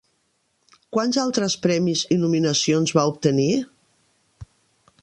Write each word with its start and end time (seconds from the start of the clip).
Quants 0.97 1.19
altres 1.23 1.57
premis 1.67 2.03
i 2.17 2.17
nominacions 2.25 2.95
va 3.01 3.05
obtenir? 3.13 3.51